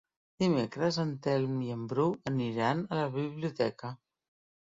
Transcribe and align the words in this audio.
Dimecres 0.43 0.95
en 1.03 1.09
Telm 1.27 1.59
i 1.65 1.69
en 1.73 1.83
Bru 1.91 2.05
aniran 2.31 2.81
a 2.95 2.99
la 3.01 3.05
biblioteca. 3.19 3.93